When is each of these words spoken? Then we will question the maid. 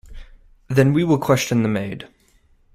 Then 0.67 0.93
we 0.93 1.03
will 1.03 1.19
question 1.19 1.61
the 1.61 1.69
maid. 1.69 2.07